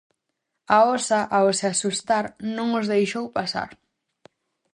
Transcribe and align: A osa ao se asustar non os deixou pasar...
A 0.75 0.77
osa 0.95 1.19
ao 1.37 1.49
se 1.59 1.65
asustar 1.73 2.25
non 2.55 2.67
os 2.79 2.85
deixou 2.93 3.25
pasar... 3.37 3.69